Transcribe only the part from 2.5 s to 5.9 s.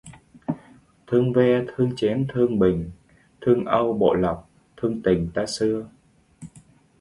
bình, thương âu bột lọc, thương tình ta xưa